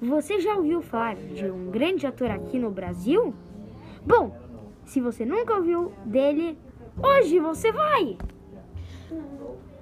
Você 0.00 0.40
já 0.40 0.54
ouviu 0.54 0.80
falar 0.80 1.16
de 1.16 1.50
um 1.50 1.70
grande 1.70 2.06
ator 2.06 2.30
aqui 2.30 2.58
no 2.58 2.70
Brasil? 2.70 3.34
Bom, 4.06 4.34
se 4.84 5.00
você 5.00 5.24
nunca 5.24 5.54
ouviu 5.54 5.92
dele, 6.04 6.58
hoje 7.02 7.38
você 7.40 7.72
vai! 7.72 8.16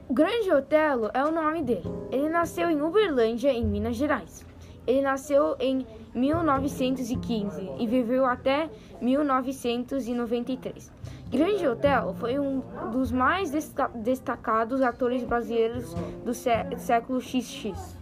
O 0.09 0.15
Grande 0.15 0.51
Otelo 0.53 1.11
é 1.13 1.25
o 1.25 1.33
nome 1.33 1.63
dele. 1.63 1.83
Ele 2.13 2.29
nasceu 2.29 2.71
em 2.71 2.81
Uberlândia, 2.81 3.51
em 3.53 3.65
Minas 3.65 3.97
Gerais. 3.97 4.47
Ele 4.87 5.03
nasceu 5.03 5.57
em 5.59 5.85
1915 6.15 7.71
e 7.79 7.87
viveu 7.89 8.25
até 8.25 8.71
1993. 9.03 10.93
Grande 11.29 11.67
Otelo 11.67 12.15
foi 12.15 12.39
um 12.39 12.63
dos 12.93 13.11
mais 13.11 13.51
desta- 13.51 13.89
destacados 13.89 14.81
atores 14.81 15.25
brasileiros 15.25 15.93
do 16.25 16.33
sé- 16.33 16.69
século 16.77 17.21
XX. 17.21 17.97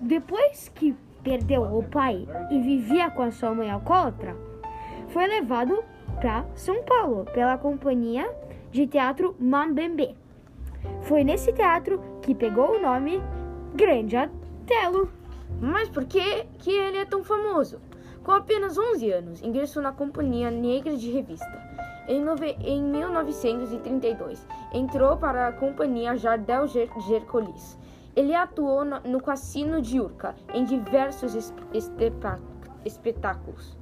Depois 0.00 0.68
que 0.74 0.94
perdeu 1.22 1.62
o 1.62 1.82
pai 1.82 2.26
e 2.50 2.60
vivia 2.60 3.10
com 3.10 3.22
a 3.22 3.30
sua 3.30 3.52
mãe 3.54 3.70
alcoólatra, 3.70 4.36
foi 5.08 5.26
levado 5.26 5.82
para 6.20 6.44
São 6.54 6.82
Paulo 6.84 7.24
pela 7.32 7.58
companhia 7.58 8.28
de 8.70 8.86
teatro 8.86 9.34
Mambembe. 9.38 10.16
Foi 11.02 11.24
nesse 11.24 11.52
teatro 11.52 12.00
que 12.22 12.34
pegou 12.34 12.76
o 12.76 12.80
nome 12.82 13.20
Grande 13.74 14.16
Otelo. 14.16 15.10
Mas 15.60 15.88
por 15.88 16.04
que, 16.04 16.44
que 16.58 16.70
ele 16.70 16.98
é 16.98 17.04
tão 17.04 17.24
famoso? 17.24 17.80
Com 18.22 18.32
apenas 18.32 18.76
11 18.78 19.10
anos, 19.10 19.42
ingressou 19.42 19.82
na 19.82 19.90
Companhia 19.92 20.50
Negra 20.50 20.94
de 20.96 21.10
Revista. 21.10 21.66
Em, 22.06 22.22
nove- 22.22 22.56
em 22.60 22.82
1932, 22.82 24.46
entrou 24.72 25.16
para 25.16 25.48
a 25.48 25.52
Companhia 25.52 26.16
Jardel 26.16 26.66
Ger- 26.68 26.90
Gercolis. 27.06 27.78
Ele 28.18 28.34
atuou 28.34 28.84
no, 28.84 28.98
no 29.02 29.20
Cassino 29.20 29.80
de 29.80 30.00
Urca 30.00 30.34
em 30.52 30.64
diversos 30.64 31.36
espetáculos. 32.84 33.78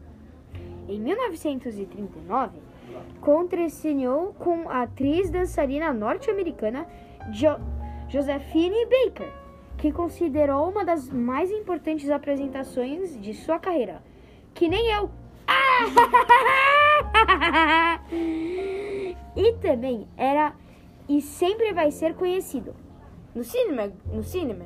Em 0.87 1.01
1939, 1.01 2.59
contracenou 3.19 4.35
com 4.35 4.69
a 4.69 4.83
atriz 4.83 5.31
dançarina 5.31 5.91
norte-americana 5.91 6.87
Jo- 7.33 7.57
Josephine 8.11 8.85
Baker, 8.85 9.33
que 9.79 9.91
considerou 9.91 10.69
uma 10.69 10.85
das 10.85 11.09
mais 11.09 11.51
importantes 11.51 12.11
apresentações 12.11 13.19
de 13.19 13.33
sua 13.33 13.59
carreira. 13.59 14.03
Que 14.53 14.69
nem 14.69 14.87
eu. 14.93 15.09
e 19.35 19.53
também 19.63 20.07
era 20.15 20.53
e 21.09 21.23
sempre 21.23 21.73
vai 21.73 21.91
ser 21.91 22.15
conhecido. 22.15 22.75
No 23.37 23.45
cinema, 23.45 23.93
no 24.11 24.23
cinema 24.23 24.65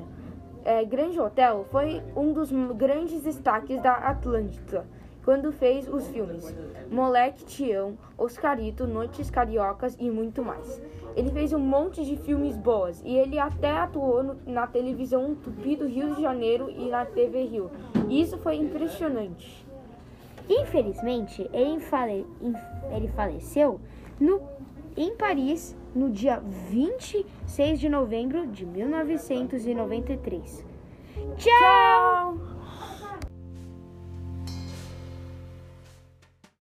é, 0.63 0.85
Grande 0.85 1.19
Hotel 1.19 1.65
foi 1.69 2.01
um 2.15 2.31
dos 2.31 2.51
grandes 2.75 3.21
destaques 3.21 3.81
da 3.81 3.95
Atlântida 3.95 4.85
quando 5.25 5.51
fez 5.51 5.87
os 5.87 6.07
filmes 6.07 6.55
Moleque 6.89 7.43
Tião, 7.43 7.95
Oscarito, 8.17 8.87
Noites 8.87 9.29
Cariocas 9.29 9.95
e 9.99 10.09
muito 10.09 10.41
mais. 10.41 10.81
Ele 11.15 11.29
fez 11.31 11.51
um 11.53 11.59
monte 11.59 12.03
de 12.05 12.15
filmes 12.15 12.55
boas 12.57 13.01
e 13.05 13.15
ele 13.17 13.37
até 13.37 13.71
atuou 13.71 14.23
no- 14.23 14.37
na 14.47 14.65
televisão 14.65 15.35
Tupi 15.35 15.75
do 15.75 15.85
Rio 15.85 16.15
de 16.15 16.21
Janeiro 16.21 16.69
e 16.71 16.87
na 16.89 17.05
TV 17.05 17.43
Rio. 17.43 17.69
Isso 18.09 18.37
foi 18.37 18.55
impressionante. 18.55 19.65
Infelizmente, 20.49 21.47
ele, 21.53 21.79
fale- 21.81 22.25
ele 22.95 23.07
faleceu 23.09 23.79
no- 24.19 24.41
em 24.97 25.15
Paris 25.15 25.75
no 25.95 26.09
dia 26.09 26.41
26 26.69 27.79
de 27.79 27.87
novembro 27.89 28.45
de 28.47 28.65
1993. 28.65 30.65
Tchau! 31.37 32.37